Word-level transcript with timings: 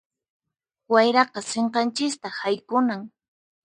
Wayraqa 0.95 1.39
sinqanchista 1.51 2.29
haykunan. 2.41 3.01